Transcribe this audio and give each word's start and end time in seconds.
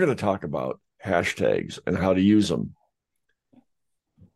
we're 0.00 0.06
going 0.06 0.16
to 0.16 0.24
talk 0.24 0.44
about 0.44 0.80
hashtags 1.04 1.78
and 1.86 1.94
how 1.96 2.14
to 2.14 2.20
use 2.20 2.48
them. 2.48 2.74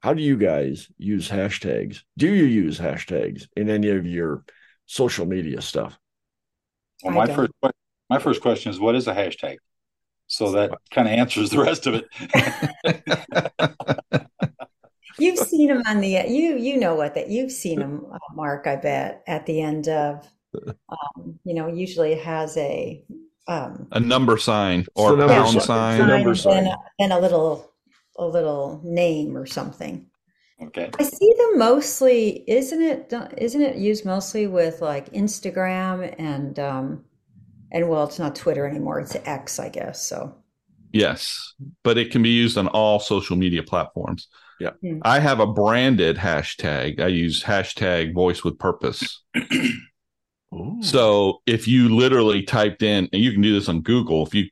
How 0.01 0.13
do 0.13 0.21
you 0.21 0.37
guys 0.37 0.89
use 0.99 1.27
hashtags? 1.27 2.03
Do 2.19 2.29
you 2.29 2.45
use 2.45 2.79
hashtags 2.79 3.47
in 3.57 3.71
any 3.71 3.89
of 3.89 4.07
your 4.07 4.45
social 4.85 5.25
media 5.25 5.63
stuff? 5.63 5.99
Well, 7.03 7.15
my 7.15 7.35
first 7.35 7.53
my 8.11 8.19
first 8.19 8.43
question 8.43 8.71
is, 8.71 8.79
what 8.79 8.95
is 8.95 9.09
a 9.09 9.15
hashtag? 9.15 9.57
So 10.27 10.53
that 10.53 10.73
kind 10.91 11.09
of 11.09 11.15
answers 11.15 11.49
the 11.49 11.63
rest 11.63 11.87
of 11.87 11.95
it. 11.95 12.05
you've 15.19 15.39
seen 15.39 15.69
them 15.69 15.83
on 15.87 16.01
the 16.01 16.25
you 16.29 16.59
you 16.59 16.77
know 16.77 16.95
what 16.95 17.15
that 17.15 17.31
you've 17.31 17.53
seen 17.53 17.79
them, 17.81 18.05
uh, 18.13 18.19
Mark. 18.35 18.67
I 18.67 18.77
bet 18.77 19.23
at 19.27 19.47
the 19.47 19.63
end 19.63 19.89
of 19.89 20.29
um, 20.91 21.39
you 21.45 21.55
know 21.55 21.69
usually 21.69 22.13
it 22.13 22.23
has 22.23 22.55
a 22.59 23.03
um, 23.47 23.89
a 23.93 24.01
number 24.01 24.39
sign 24.39 24.87
or 24.95 25.21
a 25.21 25.29
pound 25.29 25.63
sign, 25.63 25.99
sign, 25.99 26.09
number 26.09 26.35
sign. 26.35 26.67
And, 26.67 26.77
and 26.99 27.13
a 27.13 27.19
little 27.19 27.73
a 28.17 28.27
little 28.27 28.81
name 28.85 29.37
or 29.37 29.47
something. 29.47 30.07
Okay. 30.63 30.91
I 30.99 31.03
see 31.03 31.35
them 31.37 31.59
mostly. 31.59 32.45
Isn't 32.49 32.83
it? 32.83 33.13
Isn't 33.37 33.63
it 33.63 33.77
used 33.77 34.05
mostly 34.05 34.47
with 34.47 34.81
like 34.81 35.13
Instagram 35.13 36.15
and 36.19 36.59
um, 36.59 37.05
and 37.73 37.89
well, 37.89 38.05
it's 38.05 38.19
not 38.19 38.37
Twitter 38.37 38.67
anymore. 38.67 39.01
It's 39.01 39.17
X, 39.17 39.59
I 39.59 39.69
guess. 39.69 40.07
So. 40.07 40.35
Yes, 40.93 41.55
but 41.83 41.99
it 41.99 42.13
can 42.13 42.23
be 42.23 42.29
used 42.29 42.57
on 42.57 42.69
all 42.69 43.01
social 43.01 43.35
media 43.35 43.65
platforms. 43.65 44.29
Yeah. 44.61 44.71
Hmm. 44.81 45.01
I 45.03 45.19
have 45.19 45.41
a 45.41 45.47
branded 45.47 46.17
hashtag. 46.17 47.01
I 47.01 47.09
use 47.09 47.43
hashtag 47.43 48.15
voice 48.15 48.45
with 48.45 48.59
purpose. 48.61 49.25
so 50.81 51.43
if 51.47 51.67
you 51.67 51.95
literally 51.95 52.43
typed 52.43 52.83
in, 52.83 53.09
and 53.13 53.23
you 53.23 53.33
can 53.33 53.41
do 53.41 53.53
this 53.53 53.69
on 53.69 53.83
Google, 53.83 54.27
if 54.27 54.35
you 54.35 54.49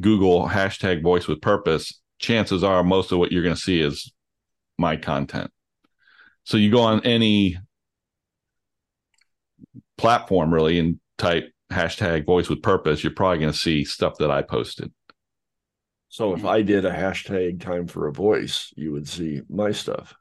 Google 0.00 0.48
hashtag 0.48 1.02
voice 1.02 1.26
with 1.26 1.40
purpose, 1.40 2.00
chances 2.18 2.64
are 2.64 2.82
most 2.82 3.12
of 3.12 3.18
what 3.18 3.32
you're 3.32 3.42
going 3.42 3.54
to 3.54 3.60
see 3.60 3.80
is 3.80 4.12
my 4.78 4.96
content. 4.96 5.50
So 6.44 6.56
you 6.56 6.70
go 6.70 6.80
on 6.80 7.04
any 7.04 7.58
platform 9.96 10.52
really 10.52 10.78
and 10.78 10.98
type 11.18 11.50
hashtag 11.70 12.26
voice 12.26 12.48
with 12.48 12.62
purpose, 12.62 13.02
you're 13.02 13.12
probably 13.14 13.38
going 13.38 13.52
to 13.52 13.58
see 13.58 13.84
stuff 13.84 14.18
that 14.18 14.30
I 14.30 14.42
posted. 14.42 14.92
So 16.08 16.34
if 16.34 16.44
I 16.44 16.62
did 16.62 16.84
a 16.84 16.92
hashtag 16.92 17.60
time 17.60 17.86
for 17.86 18.06
a 18.06 18.12
voice, 18.12 18.72
you 18.76 18.92
would 18.92 19.08
see 19.08 19.42
my 19.48 19.72
stuff. 19.72 20.14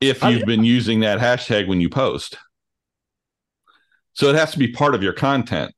If 0.00 0.22
you've 0.22 0.46
been 0.46 0.64
using 0.64 1.00
that 1.00 1.18
hashtag 1.18 1.68
when 1.68 1.80
you 1.80 1.90
post. 1.90 2.38
So 4.18 4.28
it 4.28 4.34
has 4.34 4.50
to 4.50 4.58
be 4.58 4.66
part 4.66 4.96
of 4.96 5.02
your 5.04 5.12
content. 5.12 5.72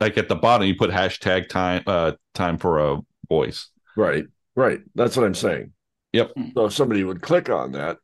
Like 0.00 0.18
at 0.18 0.28
the 0.28 0.34
bottom, 0.34 0.66
you 0.66 0.76
put 0.76 0.90
hashtag 0.90 1.48
time 1.48 1.82
uh, 1.86 2.12
time 2.34 2.58
for 2.58 2.78
a 2.78 3.00
voice. 3.26 3.70
Right. 3.96 4.26
Right. 4.54 4.80
That's 4.94 5.16
what 5.16 5.24
I'm 5.24 5.34
saying. 5.34 5.72
Yep. 6.12 6.32
So 6.54 6.66
if 6.66 6.74
somebody 6.74 7.04
would 7.04 7.22
click 7.22 7.48
on 7.48 7.72
that, 7.72 7.96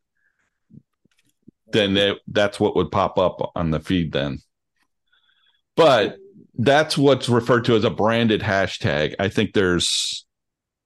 then 1.72 1.92
they, 1.92 2.18
that's 2.26 2.58
what 2.58 2.74
would 2.74 2.90
pop 2.90 3.18
up 3.18 3.52
on 3.54 3.70
the 3.70 3.80
feed 3.80 4.12
then. 4.12 4.38
But 5.76 6.16
that's 6.54 6.96
what's 6.96 7.28
referred 7.28 7.66
to 7.66 7.76
as 7.76 7.84
a 7.84 7.90
branded 7.90 8.40
hashtag. 8.40 9.14
I 9.18 9.28
think 9.28 9.52
there's 9.52 10.24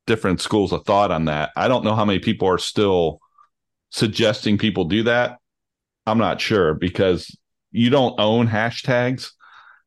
different 0.09 0.41
schools 0.41 0.73
of 0.73 0.85
thought 0.85 1.13
on 1.13 1.27
that. 1.27 1.51
I 1.57 1.69
don't 1.69 1.85
know 1.85 1.95
how 1.95 2.05
many 2.05 2.19
people 2.19 2.49
are 2.49 2.59
still 2.59 3.21
suggesting 3.91 4.59
people 4.59 4.85
do 4.85 5.05
that. 5.05 5.39
I'm 6.09 6.19
not 6.19 6.41
sure 6.41 6.75
because 6.75 7.37
you 7.71 7.91
don't 7.91 8.19
own 8.19 8.49
hashtags. 8.49 9.31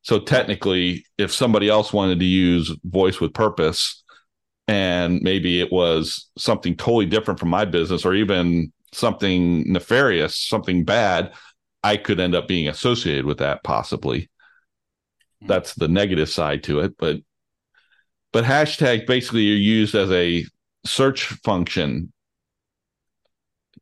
So 0.01 0.19
technically, 0.19 1.05
if 1.17 1.33
somebody 1.33 1.69
else 1.69 1.91
wanted 1.91 2.19
to 2.19 2.25
use 2.25 2.75
voice 2.83 3.19
with 3.19 3.33
purpose 3.33 4.03
and 4.67 5.21
maybe 5.21 5.59
it 5.59 5.71
was 5.71 6.29
something 6.37 6.75
totally 6.75 7.05
different 7.05 7.39
from 7.39 7.49
my 7.49 7.65
business 7.65 8.05
or 8.05 8.13
even 8.13 8.71
something 8.93 9.71
nefarious, 9.71 10.37
something 10.37 10.85
bad, 10.85 11.33
I 11.83 11.97
could 11.97 12.19
end 12.19 12.35
up 12.35 12.47
being 12.47 12.67
associated 12.67 13.25
with 13.25 13.39
that 13.39 13.63
possibly 13.63 14.29
that's 15.41 15.73
the 15.75 15.87
negative 15.87 16.29
side 16.29 16.63
to 16.63 16.79
it 16.79 16.95
but 16.97 17.17
but 18.31 18.43
hashtags 18.43 19.07
basically 19.07 19.51
are 19.51 19.55
used 19.55 19.95
as 19.95 20.11
a 20.11 20.45
search 20.85 21.25
function 21.25 22.11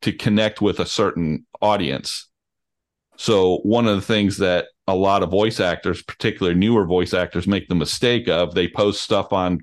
to 0.01 0.11
connect 0.11 0.61
with 0.61 0.79
a 0.79 0.85
certain 0.85 1.45
audience 1.61 2.29
so 3.17 3.57
one 3.57 3.87
of 3.87 3.95
the 3.95 4.01
things 4.01 4.37
that 4.37 4.67
a 4.87 4.95
lot 4.95 5.23
of 5.23 5.29
voice 5.29 5.59
actors 5.59 6.01
particularly 6.01 6.57
newer 6.57 6.85
voice 6.85 7.13
actors 7.13 7.47
make 7.47 7.67
the 7.67 7.75
mistake 7.75 8.27
of 8.27 8.53
they 8.53 8.67
post 8.67 9.01
stuff 9.01 9.33
on 9.33 9.59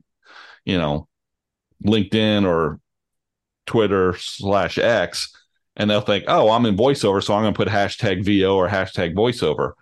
you 0.65 0.76
know 0.76 1.09
linkedin 1.84 2.44
or 2.44 2.81
twitter 3.66 4.14
slash 4.19 4.78
x 4.78 5.32
and 5.76 5.88
they'll 5.88 6.00
think 6.00 6.25
oh 6.28 6.50
i'm 6.50 6.66
in 6.66 6.76
voiceover 6.76 7.22
so 7.22 7.34
i'm 7.34 7.43
going 7.43 7.54
to 7.54 7.56
put 7.56 7.69
hashtag 7.69 8.25
vo 8.25 8.56
or 8.56 8.69
hashtag 8.69 9.14
voiceover 9.14 9.72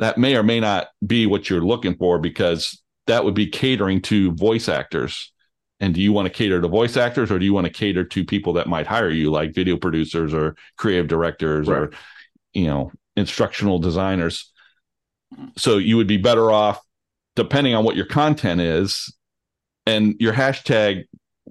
that 0.00 0.16
may 0.16 0.34
or 0.34 0.42
may 0.42 0.58
not 0.58 0.88
be 1.06 1.26
what 1.26 1.48
you're 1.48 1.60
looking 1.60 1.94
for 1.94 2.18
because 2.18 2.82
that 3.06 3.24
would 3.24 3.34
be 3.34 3.46
catering 3.46 4.00
to 4.00 4.32
voice 4.32 4.68
actors. 4.68 5.32
And 5.78 5.94
do 5.94 6.00
you 6.00 6.12
want 6.12 6.26
to 6.26 6.32
cater 6.32 6.60
to 6.60 6.68
voice 6.68 6.96
actors 6.96 7.30
or 7.30 7.38
do 7.38 7.44
you 7.44 7.52
want 7.52 7.66
to 7.66 7.72
cater 7.72 8.04
to 8.04 8.24
people 8.24 8.54
that 8.54 8.66
might 8.66 8.86
hire 8.86 9.10
you, 9.10 9.30
like 9.30 9.54
video 9.54 9.76
producers 9.76 10.32
or 10.32 10.56
creative 10.76 11.06
directors 11.06 11.68
right. 11.68 11.78
or, 11.78 11.90
you 12.54 12.66
know, 12.66 12.92
instructional 13.20 13.78
designers? 13.78 14.50
So 15.56 15.78
you 15.78 15.96
would 15.96 16.08
be 16.08 16.16
better 16.16 16.50
off, 16.50 16.80
depending 17.36 17.74
on 17.74 17.84
what 17.84 17.96
your 17.96 18.06
content 18.06 18.60
is, 18.60 19.14
and 19.86 20.16
your 20.18 20.32
hashtag 20.32 21.04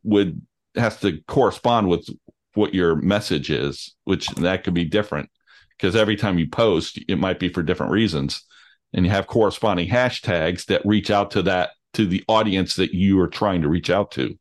would 0.04 0.42
has 0.76 1.00
to 1.00 1.22
correspond 1.28 1.88
with 1.88 2.08
what 2.54 2.74
your 2.74 2.96
message 2.96 3.50
is, 3.50 3.96
which 4.04 4.28
that 4.36 4.64
could 4.64 4.74
be 4.74 4.86
different 4.86 5.30
because 5.80 5.96
every 5.96 6.18
time 6.18 6.38
you 6.38 6.48
post, 6.48 7.00
it 7.08 7.18
might 7.18 7.40
be 7.40 7.50
for 7.50 7.64
different 7.64 7.92
reasons. 7.92 8.44
And 8.94 9.06
you 9.06 9.12
have 9.12 9.28
corresponding 9.28 9.88
hashtags 9.88 10.66
that 10.66 10.86
reach 10.86 11.10
out 11.10 11.32
to 11.32 11.44
that 11.44 11.72
to 11.94 12.06
the 12.06 12.24
audience 12.28 12.76
that 12.76 12.94
you 12.94 13.20
are 13.20 13.28
trying 13.28 13.62
to 13.62 13.70
reach 13.70 13.90
out 13.90 14.12
to. 14.12 14.38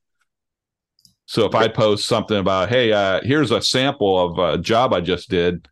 So 1.27 1.45
if 1.45 1.55
I 1.55 1.69
post 1.69 2.07
something 2.07 2.39
about, 2.39 2.71
hey, 2.71 2.93
uh, 2.93 3.21
here's 3.23 3.51
a 3.51 3.63
sample 3.63 4.19
of 4.19 4.39
a 4.39 4.59
job 4.59 4.93
I 4.93 5.01
just 5.01 5.29
did, 5.29 5.69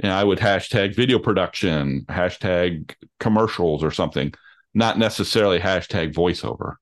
and 0.00 0.12
I 0.12 0.24
would 0.24 0.38
hashtag 0.38 0.96
video 0.96 1.18
production, 1.18 2.04
hashtag 2.08 2.94
commercials 3.20 3.84
or 3.84 3.90
something, 3.90 4.32
not 4.74 4.98
necessarily 4.98 5.60
hashtag 5.60 6.12
voiceover. 6.12 6.76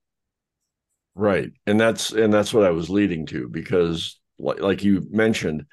Right. 1.15 1.51
And 1.67 1.79
that's 1.79 2.13
and 2.13 2.33
that's 2.33 2.55
what 2.55 2.65
I 2.65 2.71
was 2.71 2.89
leading 2.89 3.27
to 3.27 3.49
because 3.49 4.19
like, 4.39 4.61
like 4.61 4.83
you 4.83 5.07
mentioned, 5.11 5.67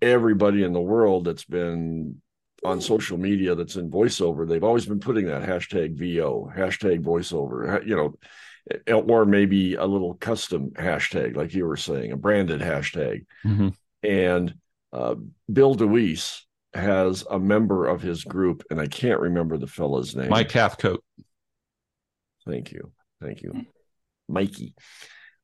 everybody 0.00 0.62
in 0.62 0.72
the 0.72 0.80
world 0.80 1.24
that's 1.26 1.44
been 1.44 2.20
on 2.64 2.80
social 2.80 3.18
media 3.18 3.54
that's 3.54 3.76
in 3.76 3.90
voiceover, 3.90 4.48
they've 4.48 4.64
always 4.64 4.86
been 4.86 4.98
putting 4.98 5.26
that 5.26 5.42
hashtag 5.42 5.96
VO, 5.96 6.50
hashtag 6.56 7.02
voiceover, 7.02 7.86
you 7.86 7.96
know, 7.96 8.14
or 9.06 9.24
maybe 9.24 9.74
a 9.74 9.84
little 9.84 10.14
custom 10.14 10.70
hashtag, 10.70 11.36
like 11.36 11.54
you 11.54 11.66
were 11.66 11.76
saying, 11.76 12.12
a 12.12 12.16
branded 12.16 12.60
hashtag. 12.60 13.26
Mm-hmm. 13.44 13.68
And 14.02 14.54
uh, 14.92 15.14
Bill 15.52 15.74
DeWeese 15.74 16.46
has 16.74 17.24
a 17.30 17.38
member 17.38 17.86
of 17.86 18.02
his 18.02 18.24
group, 18.24 18.62
and 18.70 18.80
I 18.80 18.86
can't 18.86 19.20
remember 19.20 19.56
the 19.56 19.66
fellow's 19.66 20.14
name. 20.14 20.28
Mike 20.28 20.50
Cathcote. 20.50 21.02
Thank 22.46 22.72
you. 22.72 22.92
Thank 23.20 23.42
you. 23.42 23.66
Mikey. 24.28 24.74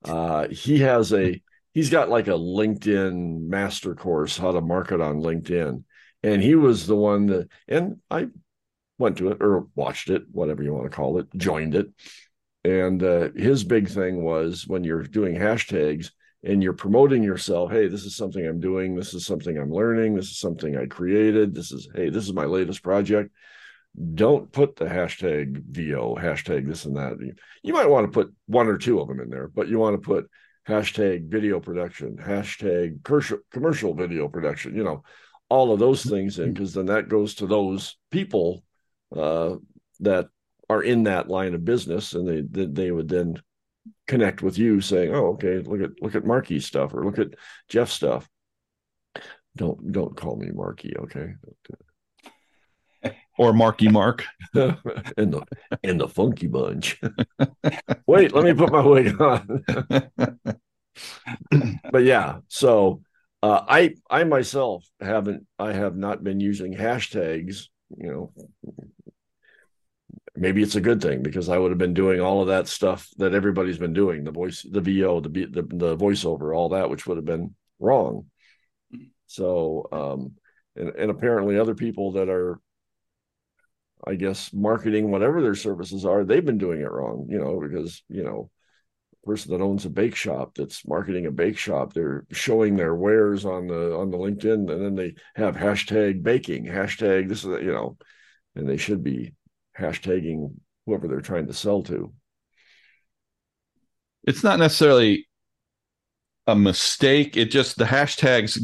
Uh, 0.05 0.49
he 0.49 0.79
has 0.81 1.13
a 1.13 1.41
he's 1.73 1.91
got 1.91 2.09
like 2.09 2.29
a 2.29 2.33
LinkedIn 2.33 3.47
master 3.49 3.95
course 3.95 4.39
how 4.39 4.53
to 4.53 4.61
market 4.61 5.01
on 5.01 5.21
LinkedIn. 5.21 5.85
And 6.23 6.43
he 6.43 6.55
was 6.55 6.87
the 6.87 6.97
one 6.97 7.27
that, 7.27 7.49
and 7.69 8.01
I 8.11 8.29
went 8.99 9.19
to 9.19 9.29
it 9.29 9.39
or 9.43 9.67
watched 9.75 10.09
it, 10.09 10.23
whatever 10.31 10.63
you 10.63 10.73
want 10.73 10.85
to 10.85 10.97
call 10.97 11.19
it, 11.19 11.27
joined 11.37 11.75
it. 11.75 11.89
And 12.65 13.03
uh, 13.03 13.29
his 13.37 13.63
big 13.65 13.89
thing 13.89 14.23
was 14.23 14.67
when 14.67 14.85
you're 14.85 15.03
doing 15.03 15.35
hashtags 15.35 16.13
and 16.45 16.63
you're 16.63 16.75
promoting 16.75 17.23
yourself, 17.23 17.71
hey, 17.73 17.89
this 17.89 18.05
is 18.05 18.17
something 18.17 18.47
I'm 18.47 18.61
doing, 18.61 18.95
this 18.95 19.15
is 19.15 19.25
something 19.25 19.57
I'm 19.57 19.73
learning, 19.73 20.15
this 20.15 20.27
is 20.27 20.39
something 20.39 20.77
I 20.77 20.85
created, 20.87 21.55
this 21.55 21.73
is, 21.73 21.89
hey, 21.95 22.11
this 22.11 22.25
is 22.25 22.35
my 22.35 22.45
latest 22.45 22.83
project. 22.83 23.31
Don't 24.15 24.53
put 24.53 24.77
the 24.77 24.85
hashtag 24.85 25.63
VO, 25.71 26.17
hashtag 26.21 26.67
this 26.67 26.85
and 26.85 26.97
that. 26.97 27.17
You 27.63 27.73
might 27.73 27.89
want 27.89 28.07
to 28.07 28.13
put 28.13 28.35
one 28.47 28.67
or 28.67 28.77
two 28.77 29.01
of 29.01 29.09
them 29.09 29.21
in 29.21 29.31
there, 29.31 29.49
but 29.49 29.69
you 29.69 29.79
want 29.79 29.95
to 30.01 30.07
put 30.07 30.29
hashtag 30.69 31.29
video 31.29 31.61
production, 31.61 32.19
hashtag 32.19 33.03
commercial 33.51 33.95
video 33.95 34.29
production, 34.29 34.75
you 34.75 34.85
know, 34.85 35.03
all 35.49 35.73
of 35.73 35.79
those 35.79 36.03
things 36.03 36.39
in, 36.39 36.53
because 36.53 36.75
then 36.75 36.87
that 36.87 37.09
goes 37.09 37.37
to 37.37 37.47
those 37.47 37.97
people 38.11 38.65
uh, 39.17 39.55
that 40.01 40.27
are 40.69 40.83
in 40.83 41.05
that 41.05 41.29
line 41.29 41.55
of 41.55 41.65
business 41.65 42.15
and 42.15 42.49
they, 42.51 42.67
they 42.67 42.91
would 42.91 43.09
then 43.09 43.41
connect 44.07 44.43
with 44.43 44.59
you 44.59 44.81
saying, 44.81 45.15
oh, 45.15 45.35
okay, 45.35 45.59
look 45.59 45.81
at, 45.81 46.03
look 46.03 46.15
at 46.15 46.25
Marky's 46.25 46.67
stuff 46.67 46.95
or 46.95 47.05
look 47.05 47.19
at 47.19 47.35
Jeff 47.69 47.91
stuff. 47.91 48.29
Don't, 49.57 49.93
don't 49.93 50.17
call 50.17 50.37
me 50.37 50.51
Marky. 50.53 50.97
Okay. 50.97 51.35
or 53.39 53.53
Marky 53.53 53.89
Mark. 53.89 54.25
and 54.55 54.77
the 55.17 55.45
and 55.83 56.01
the 56.01 56.09
funky 56.09 56.47
bunch. 56.47 57.01
Wait, 58.07 58.35
let 58.35 58.45
me 58.45 58.55
put 58.55 58.73
my 58.73 58.85
wig 58.85 59.21
on. 59.21 59.65
but 61.91 62.05
yeah, 62.05 62.39
so 62.49 63.03
uh, 63.43 63.63
I 63.69 63.95
I 64.09 64.25
myself 64.25 64.85
haven't 65.01 65.47
I 65.59 65.73
have 65.73 65.97
not 65.97 66.25
been 66.25 66.41
using 66.41 66.75
hashtags. 66.75 67.69
You 67.97 68.11
know, 68.11 68.33
maybe 70.37 70.63
it's 70.63 70.75
a 70.75 70.81
good 70.81 71.01
thing 71.01 71.23
because 71.23 71.49
I 71.49 71.59
would 71.59 71.71
have 71.71 71.79
been 71.79 71.95
doing 71.95 72.21
all 72.21 72.41
of 72.41 72.49
that 72.49 72.69
stuff 72.69 73.09
that 73.19 73.35
everybody's 73.35 73.79
been 73.79 73.93
doing 73.93 74.25
the 74.25 74.33
voice, 74.33 74.67
the 74.69 74.81
VO, 74.81 75.21
the 75.21 75.29
the, 75.29 75.63
the 75.63 75.97
voiceover, 75.97 76.55
all 76.55 76.71
that, 76.71 76.91
which 76.91 77.07
would 77.07 77.17
have 77.17 77.25
been 77.25 77.55
wrong. 77.79 78.27
So, 79.27 79.89
um, 79.93 80.33
and, 80.77 80.95
and 80.97 81.11
apparently 81.11 81.59
other 81.59 81.75
people 81.75 82.13
that 82.13 82.29
are 82.29 82.61
I 84.07 84.17
guess 84.17 84.53
marketing 84.53 85.11
whatever 85.11 85.41
their 85.41 85.55
services 85.55 86.05
are, 86.05 86.25
they've 86.25 86.45
been 86.45 86.59
doing 86.59 86.81
it 86.81 86.91
wrong, 86.91 87.27
you 87.31 87.39
know, 87.39 87.59
because, 87.59 88.03
you 88.09 88.23
know, 88.23 88.51
person 89.25 89.53
that 89.53 89.63
owns 89.63 89.87
a 89.87 89.91
bake 89.91 90.15
shop 90.15 90.55
that's 90.55 90.87
marketing 90.87 91.27
a 91.27 91.31
bake 91.31 91.57
shop, 91.57 91.95
they're 91.95 92.27
showing 92.31 92.77
their 92.77 92.95
wares 92.95 93.47
on 93.47 93.67
the 93.67 93.97
on 93.97 94.11
the 94.11 94.19
LinkedIn 94.19 94.71
and 94.71 94.85
then 94.85 94.95
they 94.95 95.15
have 95.35 95.57
hashtag 95.57 96.23
baking, 96.23 96.67
hashtag 96.67 97.29
this 97.29 97.45
is 97.45 97.63
you 97.63 97.73
know, 97.73 97.97
and 98.55 98.69
they 98.69 98.77
should 98.77 99.03
be 99.03 99.35
hashtagging 99.79 100.55
whoever 100.87 101.09
they're 101.09 101.21
trying 101.21 101.47
to 101.47 101.53
sell 101.53 101.83
to. 101.85 102.13
It's 104.25 104.43
not 104.43 104.59
necessarily 104.59 105.27
a 106.47 106.55
mistake. 106.55 107.37
It 107.37 107.51
just 107.51 107.77
the 107.77 107.85
hashtags 107.85 108.59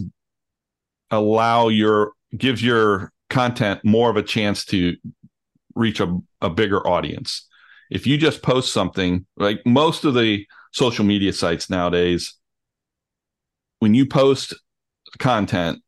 allow 1.11 1.69
your 1.69 2.13
gives 2.37 2.63
your 2.63 3.13
content 3.29 3.81
more 3.85 4.11
of 4.11 4.17
a 4.17 4.23
chance 4.23 4.65
to 4.67 4.97
reach 5.75 6.01
a, 6.01 6.19
a 6.41 6.51
bigger 6.51 6.87
audience. 6.87 7.47
If 7.91 8.07
you 8.07 8.17
just 8.17 8.43
post 8.43 8.73
something 8.73 9.27
like 9.37 9.65
most 9.67 10.05
of 10.05 10.15
the 10.15 10.47
social 10.73 11.05
media 11.05 11.33
sites 11.33 11.71
nowadays, 11.71 12.35
when 13.81 13.95
you 13.95 14.07
post 14.07 14.55
content, 15.19 15.81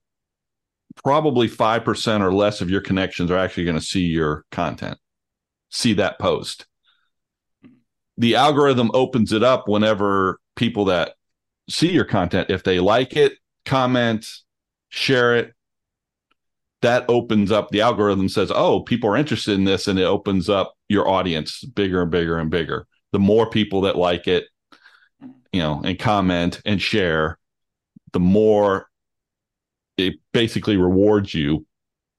probably 1.05 1.49
5% 1.49 2.21
or 2.21 2.33
less 2.33 2.61
of 2.61 2.71
your 2.71 2.81
connections 2.81 3.31
are 3.31 3.39
actually 3.39 3.65
going 3.65 3.79
to 3.79 3.85
see 3.85 4.03
your 4.05 4.45
content, 4.51 4.99
see 5.73 5.95
that 5.95 6.19
post. 6.19 6.67
The 8.19 8.37
algorithm 8.37 8.91
opens 8.95 9.33
it 9.33 9.43
up 9.43 9.67
whenever 9.67 10.39
people 10.55 10.85
that 10.85 11.15
see 11.69 11.91
your 11.91 12.05
content, 12.05 12.51
if 12.51 12.63
they 12.63 12.79
like 12.79 13.17
it, 13.17 13.33
comment, 13.65 14.27
share 14.91 15.35
it, 15.37 15.55
that 16.83 17.05
opens 17.09 17.51
up 17.51 17.71
the 17.71 17.81
algorithm 17.81 18.29
says, 18.29 18.53
oh, 18.55 18.81
people 18.81 19.09
are 19.09 19.17
interested 19.17 19.55
in 19.55 19.65
this, 19.65 19.89
and 19.89 19.99
it 19.99 20.05
opens 20.05 20.49
up 20.49 20.75
your 20.89 21.09
audience 21.09 21.65
bigger 21.65 22.03
and 22.03 22.11
bigger 22.11 22.39
and 22.39 22.51
bigger. 22.51 22.87
The 23.13 23.19
more 23.19 23.49
people 23.49 23.83
that 23.83 23.97
like 23.97 24.29
it, 24.29 24.45
you 25.53 25.61
know, 25.61 25.81
and 25.85 25.99
comment 25.99 26.61
and 26.67 26.83
share, 26.83 27.39
the 28.13 28.21
more 28.21 28.89
it 29.97 30.15
basically 30.33 30.77
rewards 30.77 31.33
you 31.33 31.67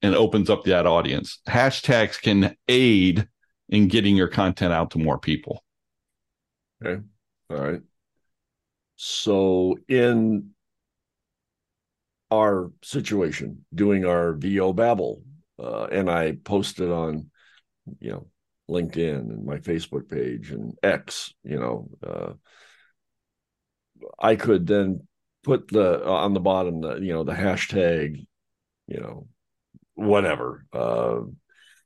and 0.02 0.16
opens 0.16 0.50
up 0.50 0.64
that 0.64 0.88
audience. 0.88 1.40
Hashtags 1.48 2.22
can 2.22 2.56
aid 2.68 3.28
in 3.74 3.88
getting 3.88 4.16
your 4.16 4.28
content 4.28 4.72
out 4.72 4.92
to 4.92 5.00
more 5.00 5.18
people. 5.18 5.64
Okay. 6.86 7.02
All 7.50 7.58
right. 7.58 7.81
So 8.98 9.80
in 9.88 10.52
our 12.30 12.72
situation 12.84 13.66
doing 13.74 14.06
our 14.06 14.34
VO 14.34 14.74
Babble, 14.74 15.24
uh, 15.58 15.86
and 15.86 16.08
I 16.08 16.34
posted 16.44 16.92
on, 16.92 17.31
you 18.00 18.12
know, 18.12 18.28
LinkedIn 18.70 19.18
and 19.18 19.44
my 19.44 19.58
Facebook 19.58 20.08
page 20.08 20.52
and 20.52 20.78
X, 20.84 21.34
you 21.44 21.60
know, 21.60 21.90
uh, 22.06 22.34
I 24.20 24.36
could 24.36 24.68
then 24.68 25.08
put 25.44 25.68
the 25.68 26.06
uh, 26.06 26.12
on 26.12 26.36
the 26.36 26.40
bottom 26.40 26.81
the 26.81 26.98
you 26.98 27.12
know 27.12 27.24
the 27.24 27.34
hashtag, 27.34 28.24
you 28.88 29.00
know, 29.00 29.28
whatever. 29.96 30.66
Uh, 30.72 31.22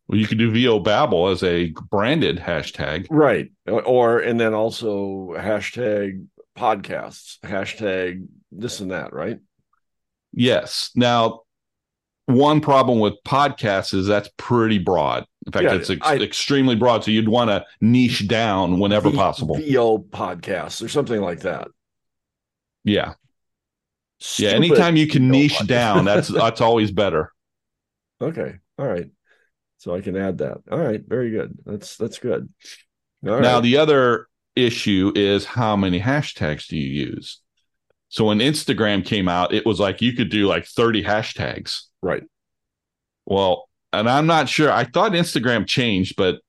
well, 0.07 0.19
you 0.19 0.27
could 0.27 0.37
do 0.37 0.51
VO 0.51 0.79
Babble 0.79 1.27
as 1.27 1.43
a 1.43 1.73
branded 1.89 2.37
hashtag, 2.37 3.07
right? 3.09 3.51
Or 3.67 4.19
and 4.19 4.39
then 4.39 4.53
also 4.53 5.33
hashtag 5.37 6.25
podcasts, 6.57 7.39
hashtag 7.41 8.27
this 8.51 8.79
and 8.79 8.91
that, 8.91 9.13
right? 9.13 9.39
Yes. 10.33 10.91
Now, 10.95 11.41
one 12.25 12.61
problem 12.61 12.99
with 12.99 13.15
podcasts 13.25 13.93
is 13.93 14.07
that's 14.07 14.29
pretty 14.37 14.79
broad. 14.79 15.25
In 15.45 15.51
fact, 15.51 15.63
yeah, 15.63 15.75
it's 15.75 15.89
ex- 15.89 16.05
I, 16.05 16.17
extremely 16.17 16.75
broad. 16.75 17.03
So 17.03 17.11
you'd 17.11 17.29
want 17.29 17.49
to 17.49 17.65
niche 17.81 18.27
down 18.27 18.79
whenever 18.79 19.09
v- 19.09 19.15
possible. 19.15 19.55
VO 19.55 19.99
podcasts 19.99 20.83
or 20.83 20.89
something 20.89 21.21
like 21.21 21.41
that. 21.41 21.69
Yeah. 22.83 23.13
Stupid 24.19 24.49
yeah. 24.49 24.55
Anytime 24.55 24.95
you 24.95 25.07
can 25.07 25.29
niche 25.29 25.65
down, 25.67 26.05
that's 26.05 26.27
that's 26.27 26.61
always 26.61 26.91
better. 26.91 27.31
Okay. 28.21 28.55
All 28.77 28.87
right. 28.87 29.09
So 29.77 29.95
I 29.95 30.01
can 30.01 30.15
add 30.17 30.39
that. 30.39 30.57
All 30.71 30.79
right. 30.79 31.01
Very 31.05 31.31
good. 31.31 31.57
That's 31.65 31.97
that's 31.97 32.19
good. 32.19 32.49
All 33.25 33.39
now 33.39 33.55
right. 33.55 33.63
the 33.63 33.77
other 33.77 34.27
issue 34.55 35.11
is 35.15 35.45
how 35.45 35.75
many 35.75 35.99
hashtags 35.99 36.67
do 36.67 36.77
you 36.77 37.07
use? 37.07 37.41
So 38.09 38.25
when 38.25 38.39
Instagram 38.39 39.05
came 39.05 39.27
out, 39.27 39.53
it 39.53 39.65
was 39.65 39.79
like 39.79 40.01
you 40.01 40.13
could 40.13 40.29
do 40.29 40.47
like 40.47 40.65
30 40.65 41.03
hashtags. 41.03 41.81
Right. 42.01 42.23
Well, 43.25 43.69
and 43.91 44.09
I'm 44.09 44.27
not 44.27 44.49
sure. 44.49 44.71
I 44.71 44.85
thought 44.85 45.11
Instagram 45.11 45.67
changed, 45.67 46.15
but 46.15 46.39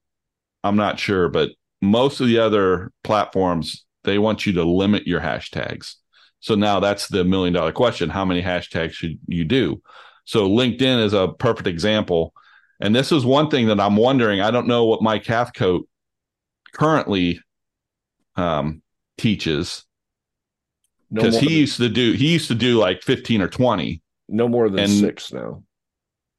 I'm 0.62 0.76
not 0.76 0.98
sure. 0.98 1.28
But 1.28 1.50
most 1.82 2.20
of 2.20 2.28
the 2.28 2.38
other 2.38 2.92
platforms, 3.04 3.84
they 4.04 4.19
want 4.19 4.46
you 4.46 4.52
to 4.54 4.64
limit 4.64 5.06
your 5.06 5.20
hashtags. 5.20 5.94
So 6.40 6.54
now 6.54 6.80
that's 6.80 7.08
the 7.08 7.25
million 7.25 7.54
dollar 7.54 7.73
question. 7.73 8.08
How 8.08 8.25
many 8.25 8.42
hashtags 8.42 8.92
should 8.92 9.18
you 9.26 9.44
do? 9.44 9.82
So 10.25 10.49
LinkedIn 10.49 11.02
is 11.02 11.12
a 11.12 11.28
perfect 11.28 11.66
example. 11.66 12.32
And 12.80 12.94
this 12.94 13.11
is 13.12 13.25
one 13.25 13.50
thing 13.50 13.66
that 13.68 13.80
I'm 13.80 13.97
wondering. 13.97 14.40
I 14.40 14.50
don't 14.50 14.66
know 14.66 14.85
what 14.85 15.02
Mike 15.02 15.25
Cathcote 15.25 15.88
currently 16.73 17.40
um, 18.37 18.82
teaches. 19.16 19.85
Because 21.12 21.35
no 21.35 21.40
he 21.40 21.61
used 21.61 21.78
to 21.78 21.88
do 21.88 22.12
he 22.12 22.32
used 22.35 22.49
to 22.49 22.54
do 22.54 22.76
like 22.78 23.02
15 23.02 23.40
or 23.40 23.49
20 23.49 24.02
no 24.28 24.47
more 24.47 24.68
than 24.68 24.80
and, 24.80 24.90
six 24.90 25.32
now. 25.32 25.62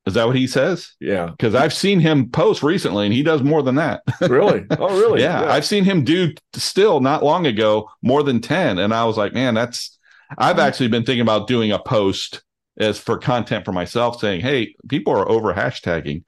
Is 0.06 0.14
that 0.14 0.28
what 0.28 0.36
he 0.36 0.46
says? 0.46 0.96
Yeah. 1.00 1.26
Because 1.32 1.56
i've 1.56 1.74
seen 1.74 2.00
him 2.00 2.30
post 2.30 2.62
recently 2.62 3.06
and 3.06 3.14
he 3.14 3.24
does 3.24 3.42
more 3.42 3.64
than 3.64 3.76
that. 3.76 4.04
Really? 4.22 4.68
Oh 4.78 5.00
really? 5.00 5.22
Yeah, 5.22 5.42
yeah, 5.42 5.52
i've 5.52 5.66
seen 5.66 5.84
him 5.84 6.04
do 6.04 6.34
still 6.54 7.00
not 7.00 7.24
long 7.24 7.48
ago 7.48 7.90
more 8.04 8.22
than 8.22 8.42
10 8.42 8.78
and 8.78 8.94
i 8.94 9.06
was 9.06 9.18
like 9.18 9.34
man 9.34 9.56
that's 9.56 9.98
i've 10.38 10.58
mm-hmm. 10.58 10.68
actually 10.68 10.90
been 10.90 11.04
thinking 11.04 11.22
about 11.22 11.48
doing 11.48 11.72
a 11.72 11.80
post 11.80 12.44
as 12.80 12.98
for 12.98 13.18
content 13.18 13.66
for 13.66 13.72
myself 13.72 14.20
saying 14.20 14.42
hey 14.42 14.74
people 14.88 15.14
are 15.14 15.30
over 15.30 15.54
hashtagging 15.54 16.24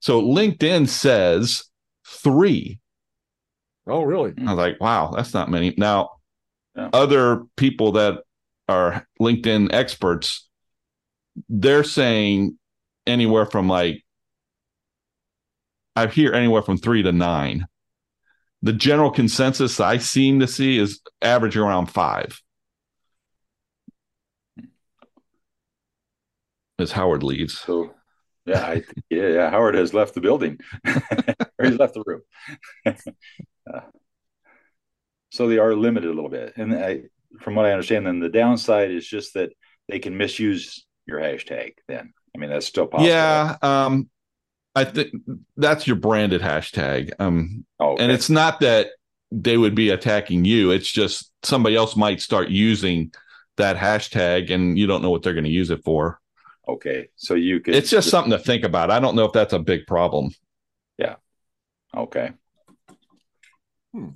so 0.00 0.22
linkedin 0.22 0.88
says 0.88 1.64
three 2.06 2.80
Oh, 3.88 4.02
really? 4.02 4.32
Hmm. 4.32 4.48
I 4.48 4.52
was 4.52 4.58
like, 4.58 4.80
wow, 4.80 5.12
that's 5.16 5.34
not 5.34 5.50
many. 5.50 5.74
Now, 5.76 6.10
yeah. 6.76 6.90
other 6.92 7.44
people 7.56 7.92
that 7.92 8.22
are 8.68 9.06
LinkedIn 9.20 9.72
experts, 9.72 10.46
they're 11.48 11.84
saying 11.84 12.58
anywhere 13.06 13.46
from 13.46 13.68
like, 13.68 14.04
I 15.96 16.06
hear 16.06 16.32
anywhere 16.32 16.62
from 16.62 16.76
three 16.76 17.02
to 17.02 17.12
nine. 17.12 17.66
The 18.62 18.72
general 18.72 19.10
consensus 19.10 19.80
I 19.80 19.98
seem 19.98 20.40
to 20.40 20.46
see 20.46 20.78
is 20.78 21.00
averaging 21.22 21.62
around 21.62 21.86
five. 21.86 22.40
As 26.78 26.92
Howard 26.92 27.22
leaves. 27.22 27.58
So, 27.58 27.94
yeah, 28.46 28.64
I, 28.64 28.82
yeah, 29.10 29.28
yeah. 29.28 29.50
Howard 29.50 29.74
has 29.74 29.92
left 29.92 30.14
the 30.14 30.20
building, 30.20 30.58
or 30.86 31.64
he's 31.64 31.78
left 31.78 31.94
the 31.94 32.04
room. 32.06 32.20
uh, 32.86 33.80
so 35.30 35.48
they 35.48 35.58
are 35.58 35.74
limited 35.74 36.08
a 36.08 36.14
little 36.14 36.30
bit, 36.30 36.54
and 36.56 36.74
I, 36.74 37.02
from 37.40 37.54
what 37.54 37.66
I 37.66 37.72
understand, 37.72 38.06
then 38.06 38.20
the 38.20 38.28
downside 38.28 38.90
is 38.90 39.06
just 39.06 39.34
that 39.34 39.50
they 39.88 39.98
can 39.98 40.16
misuse 40.16 40.86
your 41.06 41.20
hashtag. 41.20 41.72
Then, 41.88 42.12
I 42.34 42.38
mean, 42.38 42.50
that's 42.50 42.66
still 42.66 42.86
possible. 42.86 43.08
Yeah, 43.08 43.56
um, 43.62 44.08
I 44.74 44.84
think 44.84 45.12
that's 45.56 45.86
your 45.86 45.96
branded 45.96 46.40
hashtag. 46.40 47.12
Um, 47.18 47.66
oh, 47.80 47.92
okay. 47.92 48.02
and 48.04 48.12
it's 48.12 48.30
not 48.30 48.60
that 48.60 48.88
they 49.30 49.56
would 49.56 49.74
be 49.74 49.90
attacking 49.90 50.44
you. 50.44 50.70
It's 50.70 50.90
just 50.90 51.30
somebody 51.42 51.76
else 51.76 51.96
might 51.96 52.20
start 52.20 52.48
using 52.48 53.12
that 53.56 53.76
hashtag, 53.76 54.50
and 54.50 54.78
you 54.78 54.86
don't 54.86 55.02
know 55.02 55.10
what 55.10 55.22
they're 55.22 55.34
going 55.34 55.44
to 55.44 55.50
use 55.50 55.70
it 55.70 55.84
for. 55.84 56.20
Okay, 56.68 57.08
so 57.16 57.34
you 57.34 57.60
could. 57.60 57.74
It's 57.74 57.90
just 57.90 58.10
something 58.10 58.30
to 58.30 58.38
think 58.38 58.62
about. 58.64 58.90
I 58.90 59.00
don't 59.00 59.16
know 59.16 59.24
if 59.24 59.32
that's 59.32 59.54
a 59.54 59.58
big 59.58 59.86
problem. 59.86 60.30
Yeah. 60.98 61.16
Okay. 61.96 62.32
Hmm. 63.94 64.10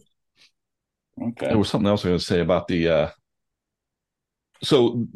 Okay. 1.21 1.49
There 1.49 1.59
was 1.59 1.71
something 1.71 1.89
else 1.89 2.05
I 2.05 2.11
was 2.11 2.11
going 2.11 2.19
to 2.19 2.25
say 2.25 2.41
about 2.41 2.69
the. 2.69 2.89
Uh, 2.89 3.11
so 4.63 5.07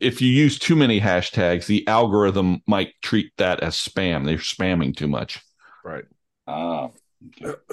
if 0.00 0.22
you 0.22 0.30
use 0.30 0.58
too 0.58 0.76
many 0.76 1.00
hashtags, 1.00 1.66
the 1.66 1.86
algorithm 1.88 2.62
might 2.66 2.92
treat 3.02 3.32
that 3.38 3.60
as 3.60 3.74
spam. 3.74 4.24
They're 4.24 4.38
spamming 4.38 4.96
too 4.96 5.08
much. 5.08 5.40
Right. 5.84 6.04
Ah, 6.46 6.90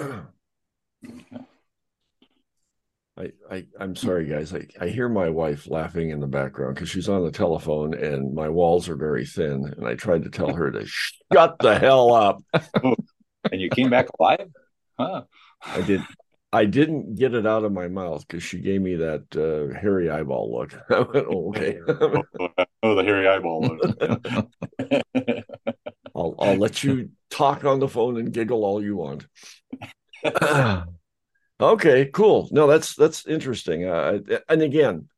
I, 3.16 3.30
I 3.50 3.66
I'm 3.78 3.94
sorry 3.94 4.26
guys. 4.26 4.52
I, 4.52 4.66
I 4.80 4.88
hear 4.88 5.08
my 5.08 5.28
wife 5.28 5.68
laughing 5.68 6.10
in 6.10 6.20
the 6.20 6.26
background 6.26 6.74
because 6.74 6.90
she's 6.90 7.08
on 7.08 7.24
the 7.24 7.30
telephone 7.30 7.94
and 7.94 8.34
my 8.34 8.48
walls 8.48 8.88
are 8.88 8.96
very 8.96 9.24
thin 9.24 9.72
and 9.76 9.86
I 9.86 9.94
tried 9.94 10.24
to 10.24 10.30
tell 10.30 10.52
her 10.52 10.72
to 10.72 10.84
shut 11.32 11.56
the 11.60 11.78
hell 11.78 12.12
up. 12.12 12.42
and 12.82 13.60
you 13.60 13.70
came 13.70 13.90
back 13.90 14.08
alive? 14.18 14.48
Huh. 14.98 15.22
I 15.64 15.80
did 15.82 16.02
I 16.54 16.66
didn't 16.66 17.16
get 17.16 17.34
it 17.34 17.46
out 17.46 17.64
of 17.64 17.72
my 17.72 17.88
mouth 17.88 18.26
because 18.26 18.44
she 18.44 18.60
gave 18.60 18.80
me 18.80 18.94
that 18.94 19.24
uh, 19.36 19.76
hairy 19.76 20.08
eyeball 20.08 20.56
look. 20.56 20.72
I 20.90 21.00
went, 21.00 21.26
okay. 21.26 21.78
oh, 22.82 22.94
the 22.94 23.02
hairy 23.02 23.26
eyeball 23.26 23.62
look. 23.62 25.44
I'll 26.16 26.36
I'll 26.38 26.56
let 26.56 26.84
you 26.84 27.10
talk 27.28 27.64
on 27.64 27.80
the 27.80 27.88
phone 27.88 28.18
and 28.18 28.32
giggle 28.32 28.64
all 28.64 28.82
you 28.82 28.96
want. 28.96 29.26
Okay, 31.60 32.06
cool. 32.06 32.48
No, 32.52 32.66
that's 32.66 32.94
that's 32.94 33.26
interesting. 33.26 33.86
Uh, 33.86 34.18
and 34.48 34.62
again, 34.62 35.08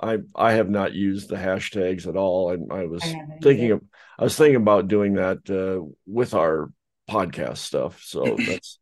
I 0.00 0.18
I 0.34 0.52
have 0.52 0.68
not 0.68 0.92
used 0.92 1.28
the 1.28 1.36
hashtags 1.36 2.06
at 2.06 2.16
all, 2.16 2.50
and 2.50 2.72
I 2.72 2.84
was 2.84 3.02
I 3.02 3.38
thinking 3.42 3.72
of 3.72 3.82
I 4.18 4.24
was 4.24 4.36
thinking 4.36 4.56
about 4.56 4.88
doing 4.88 5.14
that 5.14 5.48
uh, 5.50 5.86
with 6.06 6.34
our 6.34 6.70
podcast 7.08 7.58
stuff. 7.58 8.02
So 8.02 8.36
that's 8.46 8.78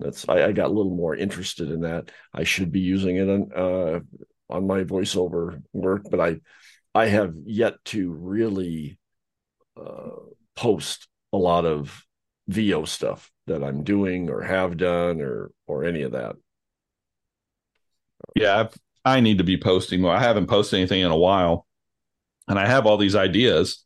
that's 0.00 0.28
I, 0.28 0.46
I 0.46 0.52
got 0.52 0.66
a 0.66 0.72
little 0.72 0.94
more 0.94 1.14
interested 1.14 1.70
in 1.70 1.80
that. 1.82 2.10
I 2.32 2.44
should 2.44 2.72
be 2.72 2.80
using 2.80 3.16
it 3.16 3.28
on 3.28 3.52
uh, 3.54 4.00
on 4.50 4.66
my 4.66 4.84
voiceover 4.84 5.62
work, 5.72 6.02
but 6.10 6.20
I 6.20 6.36
I 6.94 7.06
have 7.06 7.34
yet 7.44 7.74
to 7.86 8.10
really 8.10 8.98
uh, 9.76 10.10
post 10.56 11.06
a 11.32 11.36
lot 11.36 11.64
of 11.64 12.04
VO 12.48 12.84
stuff 12.84 13.30
that 13.46 13.62
I'm 13.62 13.84
doing 13.84 14.30
or 14.30 14.42
have 14.42 14.76
done 14.76 15.20
or 15.20 15.50
or 15.66 15.84
any 15.84 16.02
of 16.02 16.12
that. 16.12 16.36
Yeah, 18.34 18.58
I've, 18.60 18.74
I 19.04 19.20
need 19.20 19.38
to 19.38 19.44
be 19.44 19.56
posting 19.56 20.00
more. 20.00 20.12
I 20.14 20.20
haven't 20.22 20.46
posted 20.46 20.78
anything 20.78 21.00
in 21.00 21.10
a 21.10 21.16
while, 21.16 21.66
and 22.46 22.58
I 22.58 22.66
have 22.66 22.86
all 22.86 22.96
these 22.96 23.16
ideas, 23.16 23.84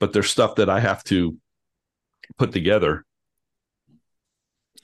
but 0.00 0.12
there's 0.12 0.30
stuff 0.30 0.56
that 0.56 0.68
I 0.68 0.80
have 0.80 1.04
to 1.04 1.36
put 2.38 2.52
together. 2.52 3.04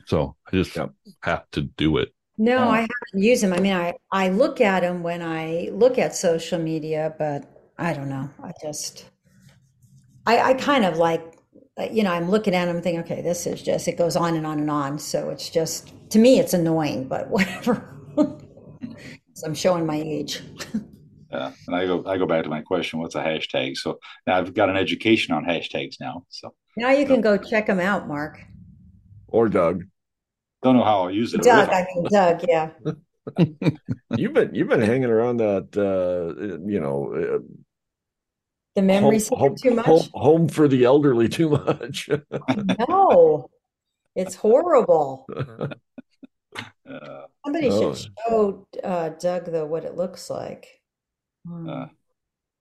So 0.07 0.37
I 0.47 0.51
just 0.57 0.77
Yep. 0.77 0.91
have 1.23 1.51
to 1.53 1.63
do 1.63 1.99
it. 1.99 2.13
No, 2.39 2.59
Oh. 2.59 2.71
I 2.71 2.81
haven't 2.81 3.23
used 3.23 3.43
them. 3.43 3.53
I 3.53 3.61
mean, 3.61 3.73
I, 3.75 3.95
I 4.11 4.29
look 4.29 4.61
at 4.61 4.81
them 4.81 5.03
when 5.03 5.23
I 5.23 5.69
look 5.73 5.99
at 5.99 6.15
social 6.15 6.59
media, 6.59 7.15
but 7.19 7.45
I 7.79 7.93
don't 7.93 8.09
know. 8.09 8.29
I 8.43 8.53
just, 8.63 9.05
I, 10.27 10.39
I 10.51 10.55
kind 10.55 10.85
of 10.85 10.97
like, 10.99 11.23
uh, 11.79 11.85
you 11.91 12.03
know, 12.03 12.13
I'm 12.13 12.31
looking 12.31 12.55
at 12.55 12.67
them 12.67 12.81
thinking, 12.83 13.01
okay, 13.01 13.23
this 13.23 13.47
is 13.47 13.63
just, 13.63 13.89
it 13.89 13.97
goes 13.97 14.17
on 14.17 14.37
and 14.37 14.47
on 14.47 14.59
and 14.61 14.71
on. 14.71 14.99
So 14.99 15.31
it's 15.31 15.51
just, 15.51 15.93
to 16.11 16.19
me, 16.19 16.39
it's 16.39 16.55
annoying, 16.55 17.09
but 17.09 17.29
whatever. 17.37 17.89
So 19.35 19.47
I'm 19.47 19.55
showing 19.55 19.87
my 19.87 19.97
age. 19.97 20.43
Yeah, 21.33 21.51
and 21.67 21.75
I 21.75 21.87
go 21.87 22.05
I 22.07 22.19
go 22.19 22.27
back 22.27 22.45
to 22.45 22.51
my 22.51 22.61
question, 22.61 22.99
what's 23.01 23.15
a 23.15 23.23
hashtag? 23.23 23.79
So 23.79 23.99
now 24.27 24.37
I've 24.37 24.53
got 24.53 24.69
an 24.69 24.77
education 24.77 25.33
on 25.35 25.47
hashtags 25.47 25.95
now. 25.99 26.27
So 26.29 26.53
Now 26.77 26.91
you 26.91 27.07
can 27.07 27.23
go 27.23 27.39
check 27.39 27.69
them 27.69 27.81
out, 27.81 28.07
Mark. 28.07 28.39
Or 29.29 29.49
Doug, 29.49 29.85
don't 30.63 30.77
know 30.77 30.85
how 30.85 31.05
I'll 31.05 31.11
use 31.11 31.33
it. 31.33 31.41
Doug, 31.41 31.71
I- 31.71 31.81
I 31.81 31.87
mean, 31.95 32.05
Doug, 32.11 32.45
yeah. 32.47 32.69
you've 34.19 34.35
been 34.35 34.55
you've 34.55 34.69
been 34.69 34.83
hanging 34.83 35.09
around 35.09 35.39
that 35.39 35.69
uh, 35.75 36.39
you 36.69 36.81
know 36.81 37.15
The 38.75 38.83
uh, 38.83 38.85
memory 38.85 39.19
home, 39.31 39.39
home, 39.39 39.57
too 39.57 39.75
much? 39.75 39.87
home 39.87 40.09
home 40.13 40.49
for 40.49 40.69
the 40.69 40.85
elderly 40.85 41.31
too 41.31 41.49
much. 41.49 42.11
No, 42.91 43.49
it's 44.15 44.35
horrible. 44.35 45.27
Uh, 46.89 47.27
Somebody 47.45 47.69
Oh. 47.71 47.95
should 47.95 48.11
show 48.27 48.67
uh, 48.83 49.11
Doug 49.11 49.47
though 49.47 49.67
what 49.67 49.85
it 49.85 49.97
looks 49.97 50.31
like. 50.31 50.67
Hmm. 51.47 51.69
uh, 51.69 51.87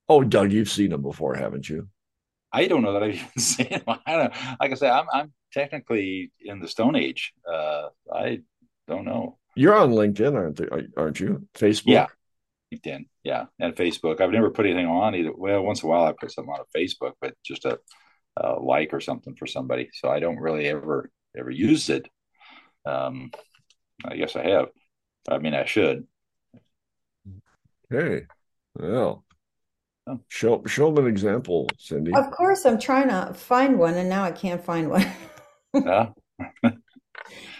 oh, 0.09 0.23
Doug, 0.23 0.51
you've 0.51 0.69
seen 0.69 0.91
him 0.91 1.01
before, 1.01 1.35
haven't 1.35 1.69
you? 1.69 1.87
I 2.53 2.67
don't 2.67 2.81
know 2.81 2.93
that 2.93 3.03
I've 3.03 3.15
even 3.15 3.37
seen 3.37 3.67
him. 3.67 3.83
I 3.87 3.99
don't, 4.15 4.33
like 4.59 4.71
I 4.71 4.75
say, 4.75 4.89
I'm 4.89 5.05
I'm 5.13 5.33
technically 5.53 6.31
in 6.41 6.59
the 6.59 6.67
Stone 6.67 6.95
Age. 6.95 7.33
Uh, 7.51 7.89
I 8.13 8.39
don't 8.87 9.05
know. 9.05 9.37
You're 9.55 9.75
on 9.75 9.91
LinkedIn, 9.91 10.33
aren't 10.33 10.57
they, 10.57 10.67
aren't 10.97 11.19
you? 11.19 11.47
Facebook. 11.55 11.87
Yeah. 11.91 12.07
LinkedIn, 12.73 13.07
yeah, 13.23 13.45
and 13.59 13.75
Facebook. 13.75 14.21
I've 14.21 14.31
never 14.31 14.49
put 14.49 14.65
anything 14.65 14.87
on 14.87 15.13
either. 15.13 15.33
Well, 15.35 15.61
once 15.61 15.83
in 15.83 15.87
a 15.87 15.89
while 15.89 16.05
I 16.05 16.13
put 16.13 16.31
something 16.31 16.53
on 16.53 16.61
a 16.61 16.77
Facebook, 16.77 17.13
but 17.19 17.33
just 17.43 17.65
a, 17.65 17.79
a 18.37 18.53
like 18.53 18.93
or 18.93 19.01
something 19.01 19.35
for 19.35 19.45
somebody. 19.45 19.89
So 19.93 20.09
I 20.09 20.19
don't 20.21 20.37
really 20.39 20.67
ever 20.67 21.09
ever 21.37 21.51
use 21.51 21.89
it. 21.89 22.07
Um, 22.85 23.31
I 24.05 24.15
guess 24.15 24.35
I 24.35 24.47
have. 24.49 24.69
I 25.29 25.37
mean, 25.37 25.53
I 25.53 25.65
should. 25.65 26.05
Hey, 27.89 28.23
well, 28.75 29.23
Oh. 30.07 30.19
show 30.29 30.63
show 30.65 30.89
him 30.89 30.97
an 30.97 31.07
example, 31.07 31.67
Cindy. 31.77 32.11
Of 32.15 32.31
course, 32.31 32.65
I'm 32.65 32.79
trying 32.79 33.09
to 33.09 33.33
find 33.35 33.77
one, 33.77 33.93
and 33.95 34.09
now 34.09 34.23
I 34.23 34.31
can't 34.31 34.63
find 34.63 34.89
one. 34.89 35.05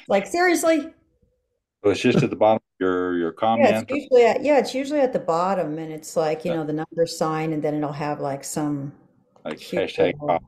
Like 0.08 0.26
seriously? 0.28 0.92
so 1.84 1.90
it's 1.92 2.00
just 2.02 2.22
at 2.24 2.30
the 2.30 2.36
bottom 2.36 2.58
of 2.58 2.62
your 2.86 3.16
your 3.18 3.30
Yeah, 3.30 3.40
comment. 3.40 3.86
it's 3.90 3.92
usually 3.92 4.26
at 4.26 4.44
yeah, 4.44 4.58
it's 4.58 4.74
usually 4.76 5.00
at 5.00 5.14
the 5.14 5.20
bottom, 5.20 5.78
and 5.78 5.92
it's 5.94 6.16
like 6.18 6.44
you 6.44 6.52
know 6.54 6.66
the 6.66 6.74
number 6.74 7.06
sign, 7.06 7.54
and 7.54 7.64
then 7.64 7.76
it'll 7.76 7.92
have 7.94 8.20
like 8.20 8.44
some 8.44 8.92
like 9.46 9.60
hashtag 9.60 10.14
little- 10.20 10.40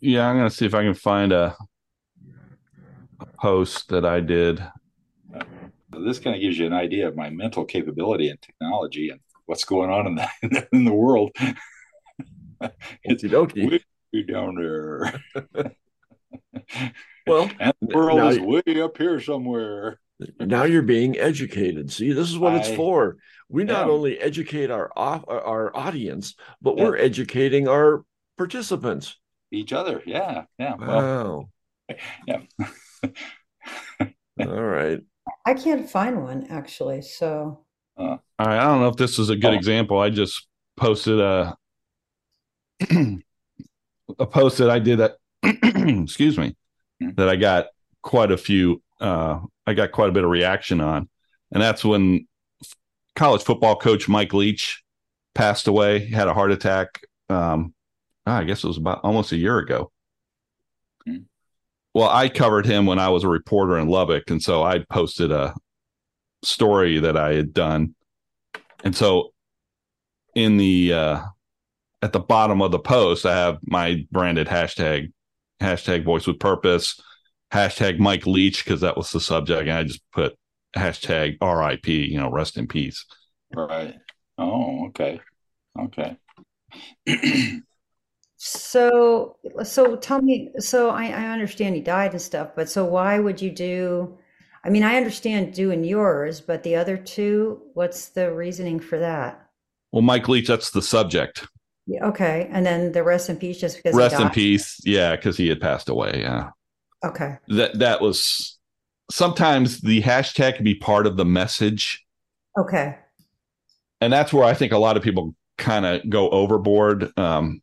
Yeah, 0.00 0.26
I'm 0.28 0.36
gonna 0.36 0.50
see 0.50 0.66
if 0.66 0.74
I 0.74 0.82
can 0.82 0.94
find 0.94 1.32
a, 1.32 1.54
a 3.20 3.26
post 3.40 3.88
that 3.90 4.04
I 4.04 4.20
did. 4.20 4.64
This 6.04 6.18
kind 6.18 6.36
of 6.36 6.42
gives 6.42 6.58
you 6.58 6.66
an 6.66 6.72
idea 6.72 7.08
of 7.08 7.16
my 7.16 7.30
mental 7.30 7.64
capability 7.64 8.28
and 8.28 8.40
technology 8.40 9.10
and 9.10 9.20
what's 9.46 9.64
going 9.64 9.90
on 9.90 10.06
in 10.06 10.14
the 10.14 10.28
in 10.72 10.84
the 10.84 10.92
world. 10.92 11.30
it's 13.04 13.22
way 13.24 13.80
down 14.22 14.54
there, 14.54 15.20
Well, 17.26 17.50
and 17.58 17.72
the 17.80 17.96
world 17.96 18.32
is 18.32 18.38
way 18.38 18.62
up 18.82 18.96
here 18.98 19.20
somewhere. 19.20 19.98
now 20.40 20.64
you're 20.64 20.82
being 20.82 21.18
educated. 21.18 21.90
See, 21.90 22.12
this 22.12 22.28
is 22.28 22.38
what 22.38 22.54
it's 22.54 22.74
for. 22.74 23.16
We 23.48 23.64
not 23.64 23.86
Yeah. 23.86 23.92
only 23.92 24.18
educate 24.18 24.70
our 24.70 24.90
our 24.96 25.76
audience, 25.76 26.34
but 26.62 26.76
Yeah. 26.76 26.84
we're 26.84 26.96
educating 26.96 27.68
our 27.68 28.04
participants. 28.36 29.18
Each 29.50 29.72
other, 29.72 30.02
yeah, 30.06 30.44
yeah. 30.58 30.74
Well, 30.74 31.48
Wow. 31.88 31.96
yeah. 32.26 32.42
All 34.40 34.62
right. 34.64 35.00
I 35.44 35.54
can't 35.54 35.88
find 35.88 36.22
one 36.22 36.46
actually. 36.50 37.02
So 37.02 37.60
All 37.96 38.18
right, 38.38 38.58
I 38.58 38.64
don't 38.64 38.80
know 38.80 38.88
if 38.88 38.96
this 38.96 39.18
is 39.18 39.30
a 39.30 39.36
good 39.36 39.52
Oh. 39.52 39.56
example. 39.56 39.98
I 39.98 40.10
just 40.10 40.46
posted 40.76 41.20
a 41.20 41.56
a 44.18 44.26
post 44.26 44.58
that 44.58 44.70
I 44.70 44.78
did 44.78 44.98
that 44.98 45.16
excuse 45.42 46.38
me 46.38 46.56
Hmm. 47.00 47.10
that 47.16 47.28
I 47.28 47.34
got 47.34 47.66
quite 48.02 48.30
a 48.30 48.36
few 48.36 48.80
uh 49.00 49.40
I 49.66 49.74
got 49.74 49.90
quite 49.92 50.08
a 50.10 50.12
bit 50.12 50.22
of 50.24 50.30
reaction 50.30 50.80
on. 50.80 51.08
And 51.52 51.60
that's 51.62 51.84
when 51.84 52.26
f- 52.62 52.74
college 53.16 53.42
football 53.42 53.74
coach 53.76 54.08
Mike 54.08 54.32
Leach 54.32 54.82
passed 55.34 55.66
away, 55.66 55.98
He 56.00 56.12
had 56.14 56.28
a 56.28 56.34
heart 56.34 56.52
attack 56.52 57.00
um 57.28 57.74
I 58.26 58.44
guess 58.44 58.62
it 58.64 58.68
was 58.68 58.78
about 58.78 59.00
almost 59.04 59.32
a 59.32 59.36
year 59.36 59.58
ago. 59.58 59.90
Well, 61.94 62.08
I 62.08 62.28
covered 62.28 62.66
him 62.66 62.86
when 62.86 62.98
I 62.98 63.08
was 63.08 63.24
a 63.24 63.28
reporter 63.28 63.78
in 63.78 63.88
Lubbock 63.88 64.28
and 64.30 64.42
so 64.42 64.62
I 64.62 64.80
posted 64.90 65.30
a 65.30 65.54
story 66.42 66.98
that 66.98 67.16
I 67.16 67.34
had 67.34 67.54
done 67.54 67.94
and 68.82 68.94
so 68.94 69.32
in 70.34 70.58
the 70.58 70.92
uh 70.92 71.20
at 72.04 72.12
the 72.12 72.20
bottom 72.20 72.60
of 72.60 72.70
the 72.70 72.78
post, 72.78 73.24
I 73.24 73.34
have 73.34 73.60
my 73.62 74.06
branded 74.12 74.46
hashtag, 74.46 75.10
hashtag 75.62 76.04
voice 76.04 76.26
with 76.26 76.38
purpose, 76.38 77.00
hashtag 77.50 77.98
Mike 77.98 78.26
Leach, 78.26 78.62
because 78.62 78.82
that 78.82 78.98
was 78.98 79.10
the 79.10 79.20
subject. 79.20 79.62
And 79.62 79.78
I 79.78 79.84
just 79.84 80.02
put 80.12 80.36
hashtag 80.76 81.38
RIP, 81.40 81.88
you 81.88 82.18
know, 82.20 82.30
rest 82.30 82.58
in 82.58 82.66
peace. 82.66 83.06
Right. 83.56 83.94
Oh, 84.36 84.88
okay. 84.88 85.18
Okay. 85.80 86.18
so 88.46 89.36
so 89.62 89.96
tell 89.96 90.20
me. 90.22 90.50
So 90.58 90.90
I, 90.90 91.06
I 91.06 91.26
understand 91.30 91.74
he 91.74 91.80
died 91.80 92.12
and 92.12 92.20
stuff, 92.22 92.50
but 92.54 92.68
so 92.68 92.84
why 92.84 93.18
would 93.18 93.40
you 93.40 93.50
do? 93.50 94.18
I 94.64 94.70
mean, 94.70 94.82
I 94.82 94.96
understand 94.96 95.54
doing 95.54 95.84
yours, 95.84 96.40
but 96.40 96.62
the 96.62 96.76
other 96.76 96.96
two, 96.96 97.62
what's 97.74 98.08
the 98.08 98.32
reasoning 98.34 98.80
for 98.80 98.98
that? 98.98 99.46
Well, 99.92 100.02
Mike 100.02 100.28
Leach, 100.28 100.48
that's 100.48 100.70
the 100.70 100.82
subject. 100.82 101.46
Yeah, 101.86 102.06
okay, 102.06 102.48
and 102.50 102.64
then 102.64 102.92
the 102.92 103.02
rest 103.02 103.28
in 103.28 103.36
peace, 103.36 103.58
just 103.60 103.76
because 103.76 103.98
he 103.98 103.98
Rest 103.98 104.18
in 104.18 104.30
peace. 104.30 104.80
Yeah, 104.84 105.16
because 105.16 105.36
he 105.36 105.48
had 105.48 105.60
passed 105.60 105.88
away. 105.88 106.20
Yeah. 106.20 106.50
Okay, 107.04 107.36
That 107.48 107.78
that 107.78 108.00
was 108.00 108.58
sometimes 109.10 109.80
the 109.82 110.00
hashtag 110.02 110.56
can 110.56 110.64
be 110.64 110.74
part 110.74 111.06
of 111.06 111.16
the 111.16 111.24
message. 111.26 112.04
okay, 112.58 112.98
And 114.00 114.12
that's 114.12 114.32
where 114.32 114.44
I 114.44 114.54
think 114.54 114.72
a 114.72 114.78
lot 114.78 114.96
of 114.96 115.02
people 115.02 115.34
kind 115.58 115.84
of 115.86 116.08
go 116.08 116.28
overboard. 116.30 117.12
Um, 117.18 117.60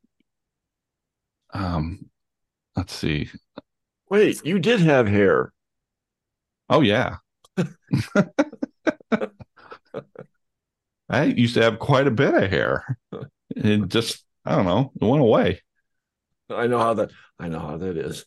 um, 1.54 2.10
let's 2.76 2.94
see. 2.94 3.30
Wait, 4.10 4.46
you 4.46 4.60
did 4.60 4.80
have 4.82 5.08
hair. 5.08 5.54
Oh 6.70 6.82
yeah. 6.82 7.18
I 11.10 11.24
used 11.26 11.56
to 11.56 11.62
have 11.64 11.80
quite 11.80 12.08
a 12.08 12.12
bit 12.12 12.34
of 12.34 12.50
hair. 12.50 12.98
It 13.56 13.88
just 13.90 14.24
I 14.46 14.56
don't 14.56 14.66
know, 14.66 14.92
it 15.00 15.06
went 15.06 15.22
away. 15.22 15.62
I 16.50 16.68
know 16.68 16.80
how 16.80 16.94
that. 16.96 17.12
I 17.40 17.48
know 17.50 17.60
how 17.60 17.78
that 17.78 17.98
is. 17.98 18.26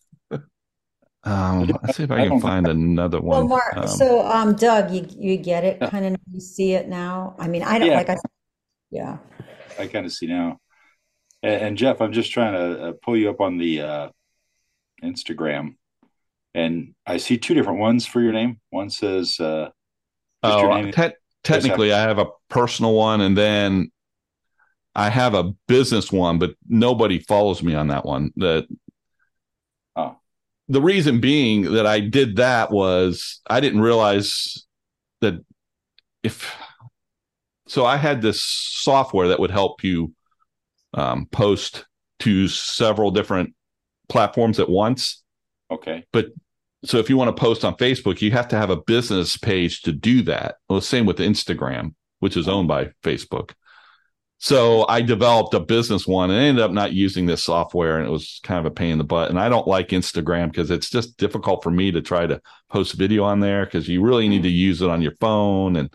Um, 1.24 1.66
let's 1.82 1.96
see 1.96 2.04
if 2.04 2.10
I 2.10 2.16
I 2.16 2.20
can 2.22 2.28
don't- 2.30 2.40
find 2.40 2.68
another 2.68 3.20
one. 3.20 3.48
Well, 3.48 3.48
one. 3.48 3.48
Mark, 3.48 3.76
Um, 3.76 3.86
so 3.88 4.26
um, 4.26 4.54
Doug, 4.54 4.90
you 4.90 5.06
you 5.10 5.36
get 5.36 5.64
it, 5.64 5.78
Yeah. 5.80 5.90
kind 5.90 6.04
of 6.06 6.16
you 6.32 6.40
see 6.40 6.72
it 6.74 6.88
now. 6.88 7.34
I 7.38 7.48
mean, 7.48 7.62
I 7.62 7.78
don't 7.78 7.88
Yeah. 7.88 7.96
like 7.96 8.10
I, 8.10 8.16
yeah. 8.90 9.18
I 9.78 9.86
kind 9.88 10.06
of 10.06 10.12
see 10.12 10.26
now. 10.26 10.58
And, 11.44 11.62
and 11.62 11.76
Jeff, 11.76 12.00
I'm 12.00 12.12
just 12.12 12.32
trying 12.32 12.54
to 12.54 12.82
uh, 12.82 12.92
pull 13.02 13.16
you 13.16 13.30
up 13.30 13.40
on 13.40 13.58
the 13.58 13.82
uh, 13.82 14.08
Instagram, 15.02 15.76
and 16.54 16.94
I 17.06 17.18
see 17.18 17.38
two 17.38 17.54
different 17.54 17.78
ones 17.78 18.06
for 18.06 18.20
your 18.20 18.32
name. 18.32 18.60
One 18.70 18.90
says 18.90 19.38
uh, 19.38 19.68
oh, 20.42 20.80
name. 20.80 20.90
te- 20.90 21.14
technically, 21.44 21.92
I 21.92 22.00
have 22.00 22.18
a 22.18 22.28
personal 22.48 22.94
one, 22.94 23.20
and 23.20 23.36
then 23.36 23.92
I 24.94 25.10
have 25.10 25.34
a 25.34 25.52
business 25.68 26.10
one, 26.10 26.38
but 26.38 26.54
nobody 26.66 27.18
follows 27.18 27.62
me 27.62 27.74
on 27.74 27.88
that 27.88 28.04
one. 28.04 28.32
That 28.36 28.66
Oh. 29.96 30.16
the 30.68 30.80
reason 30.80 31.20
being 31.20 31.74
that 31.74 31.86
I 31.86 32.00
did 32.00 32.36
that 32.36 32.72
was 32.72 33.40
I 33.46 33.60
didn't 33.60 33.82
realize 33.82 34.66
that 35.20 35.34
if 36.24 36.56
so, 37.66 37.84
I 37.84 37.96
had 37.96 38.22
this 38.22 38.42
software 38.42 39.28
that 39.28 39.40
would 39.40 39.50
help 39.50 39.84
you 39.84 40.12
um, 40.94 41.26
post 41.26 41.84
to 42.20 42.48
several 42.48 43.10
different 43.10 43.54
platforms 44.08 44.58
at 44.60 44.68
once. 44.68 45.22
Okay. 45.70 46.06
But 46.12 46.28
so 46.84 46.98
if 46.98 47.08
you 47.08 47.16
want 47.16 47.34
to 47.34 47.40
post 47.40 47.64
on 47.64 47.76
Facebook, 47.76 48.20
you 48.20 48.30
have 48.32 48.48
to 48.48 48.56
have 48.56 48.70
a 48.70 48.76
business 48.76 49.36
page 49.36 49.82
to 49.82 49.92
do 49.92 50.22
that. 50.22 50.56
Well, 50.68 50.80
same 50.80 51.06
with 51.06 51.18
Instagram, 51.18 51.94
which 52.20 52.36
is 52.36 52.48
owned 52.48 52.68
by 52.68 52.90
Facebook. 53.02 53.52
So 54.38 54.86
I 54.88 55.00
developed 55.00 55.54
a 55.54 55.60
business 55.60 56.06
one 56.06 56.30
and 56.30 56.38
ended 56.38 56.62
up 56.62 56.70
not 56.70 56.92
using 56.92 57.24
this 57.24 57.42
software, 57.42 57.96
and 57.96 58.06
it 58.06 58.10
was 58.10 58.40
kind 58.42 58.60
of 58.60 58.70
a 58.70 58.74
pain 58.74 58.92
in 58.92 58.98
the 58.98 59.04
butt. 59.04 59.30
And 59.30 59.40
I 59.40 59.48
don't 59.48 59.66
like 59.66 59.88
Instagram 59.88 60.50
because 60.50 60.70
it's 60.70 60.90
just 60.90 61.16
difficult 61.16 61.62
for 61.62 61.70
me 61.70 61.92
to 61.92 62.02
try 62.02 62.26
to 62.26 62.42
post 62.68 62.94
video 62.94 63.24
on 63.24 63.40
there 63.40 63.64
because 63.64 63.88
you 63.88 64.02
really 64.02 64.28
need 64.28 64.42
to 64.42 64.50
use 64.50 64.82
it 64.82 64.90
on 64.90 65.00
your 65.00 65.14
phone. 65.18 65.76
And 65.76 65.90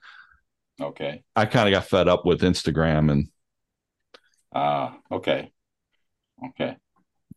Okay. 0.81 1.23
I 1.35 1.45
kind 1.45 1.67
of 1.67 1.73
got 1.73 1.89
fed 1.89 2.07
up 2.07 2.25
with 2.25 2.41
Instagram, 2.41 3.11
and 3.11 3.27
Ah. 4.53 4.97
okay. 5.11 5.51
Okay. 6.47 6.77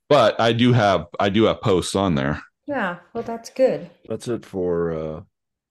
but 0.09 0.40
I 0.40 0.52
do 0.52 0.73
have 0.73 1.07
I 1.19 1.28
do 1.28 1.45
have 1.45 1.61
posts 1.61 1.95
on 1.95 2.14
there. 2.14 2.42
Yeah, 2.66 2.99
well, 3.12 3.25
that's 3.25 3.50
good. 3.50 3.90
That's 4.09 4.28
it 4.28 4.47
for 4.47 4.92
uh, 4.92 5.21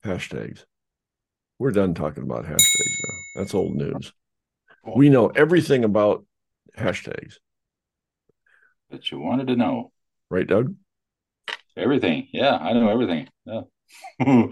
hashtags. 0.06 0.66
We're 1.58 1.72
done 1.72 1.94
talking 1.94 2.24
about 2.24 2.46
hashtags 2.46 2.98
now. 3.08 3.16
That's 3.36 3.54
old 3.56 3.76
news. 3.76 4.12
Cool. 4.84 4.98
We 4.98 5.10
know 5.10 5.28
everything 5.28 5.84
about 5.84 6.26
hashtags, 6.78 7.36
That 8.90 9.12
you 9.12 9.20
wanted 9.20 9.48
to 9.48 9.56
know 9.56 9.92
right, 10.30 10.48
Doug? 10.48 10.76
everything. 11.78 12.28
Yeah, 12.34 12.56
I 12.58 12.74
know 12.74 12.90
everything. 12.90 13.30
Yeah. 13.46 13.62